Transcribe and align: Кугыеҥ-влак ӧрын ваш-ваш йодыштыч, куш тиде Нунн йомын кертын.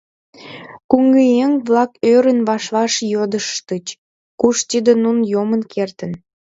Кугыеҥ-влак 0.91 1.91
ӧрын 2.13 2.39
ваш-ваш 2.47 2.93
йодыштыч, 3.13 3.85
куш 4.39 4.57
тиде 4.69 4.93
Нунн 5.03 5.19
йомын 5.33 5.61
кертын. 5.73 6.11